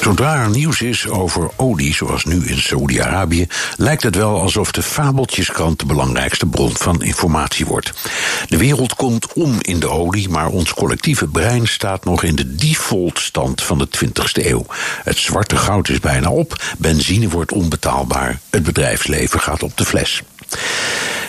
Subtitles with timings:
[0.00, 3.46] Zodra er nieuws is over olie, zoals nu in Saoedi-Arabië,
[3.76, 7.92] lijkt het wel alsof de fabeltjeskrant de belangrijkste bron van informatie wordt.
[8.48, 12.54] De wereld komt om in de olie, maar ons collectieve brein staat nog in de
[12.54, 14.66] defaultstand van de 20ste eeuw.
[15.04, 20.22] Het zwarte goud is bijna op, benzine wordt onbetaalbaar, het bedrijfsleven gaat op de fles.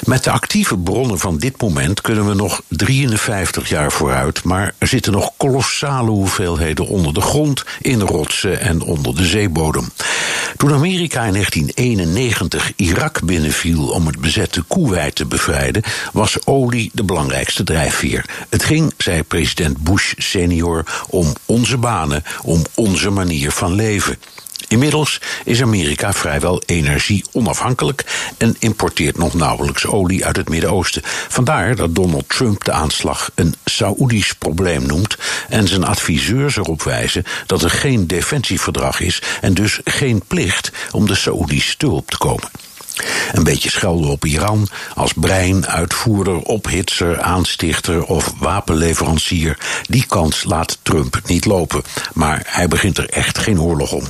[0.05, 4.87] Met de actieve bronnen van dit moment kunnen we nog 53 jaar vooruit, maar er
[4.87, 9.89] zitten nog kolossale hoeveelheden onder de grond, in rotsen en onder de zeebodem.
[10.57, 17.03] Toen Amerika in 1991 Irak binnenviel om het bezette Koeweit te bevrijden, was olie de
[17.03, 18.25] belangrijkste drijfveer.
[18.49, 24.17] Het ging, zei president Bush senior, om onze banen, om onze manier van leven.
[24.69, 28.05] Inmiddels is Amerika vrijwel energie onafhankelijk
[28.37, 31.01] en importeert nog nauwelijks olie uit het Midden-Oosten.
[31.27, 35.17] Vandaar dat Donald Trump de aanslag een Saoedisch probleem noemt
[35.49, 41.07] en zijn adviseurs erop wijzen dat er geen defensieverdrag is en dus geen plicht om
[41.07, 42.49] de Saoedi's te hulp te komen.
[43.31, 49.57] Een beetje schelden op Iran als brein, uitvoerder, ophitser, aanstichter of wapenleverancier.
[49.87, 51.83] Die kans laat Trump niet lopen.
[52.13, 54.09] Maar hij begint er echt geen oorlog om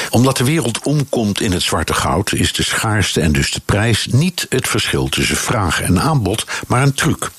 [0.11, 4.07] omdat de wereld omkomt in het zwarte goud, is de schaarste en dus de prijs
[4.11, 7.31] niet het verschil tussen vraag en aanbod, maar een truc.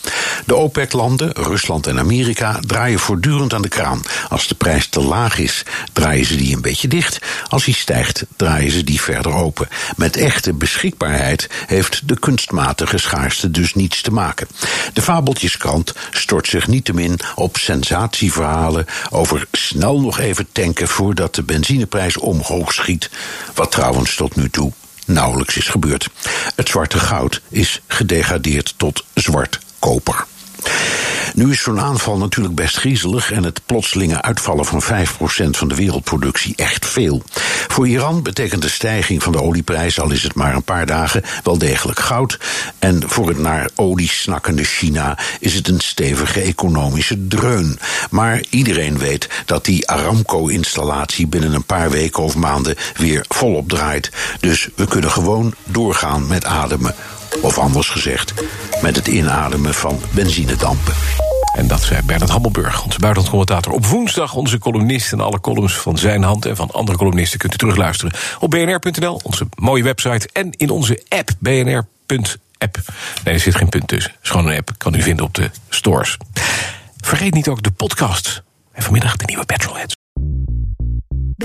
[0.46, 4.02] De OPEC-landen, Rusland en Amerika, draaien voortdurend aan de kraan.
[4.28, 7.18] Als de prijs te laag is, draaien ze die een beetje dicht.
[7.48, 9.68] Als die stijgt, draaien ze die verder open.
[9.96, 14.48] Met echte beschikbaarheid heeft de kunstmatige schaarste dus niets te maken.
[14.92, 22.16] De fabeltjeskrant stort zich niettemin op sensatieverhalen over snel nog even tanken voordat de benzineprijs
[22.16, 23.10] omhoog schiet.
[23.54, 24.72] Wat trouwens tot nu toe
[25.06, 26.08] nauwelijks is gebeurd.
[26.56, 30.26] Het zwarte goud is gedegradeerd tot zwart koper.
[31.34, 34.86] Nu is zo'n aanval natuurlijk best griezelig en het plotselinge uitvallen van 5%
[35.50, 37.22] van de wereldproductie echt veel.
[37.68, 41.22] Voor Iran betekent de stijging van de olieprijs, al is het maar een paar dagen,
[41.42, 42.38] wel degelijk goud.
[42.78, 47.78] En voor het naar olie snakkende China is het een stevige economische dreun.
[48.10, 54.10] Maar iedereen weet dat die Aramco-installatie binnen een paar weken of maanden weer volop draait.
[54.40, 56.94] Dus we kunnen gewoon doorgaan met ademen.
[57.40, 58.34] Of anders gezegd,
[58.82, 60.94] met het inademen van benzinedampen.
[61.56, 63.72] En dat zei Bernard Hammelburg, onze buitenlandcommentator.
[63.72, 66.46] Op woensdag onze columnist en alle columns van zijn hand...
[66.46, 70.28] en van andere columnisten kunt u terugluisteren op bnr.nl, onze mooie website...
[70.32, 72.78] en in onze app, bnr.app.
[73.24, 74.12] Nee, er zit geen punt tussen.
[74.12, 76.16] Het is gewoon een app, kan u vinden op de stores.
[77.00, 78.42] Vergeet niet ook de podcast.
[78.72, 80.01] En vanmiddag de nieuwe Petrolheads.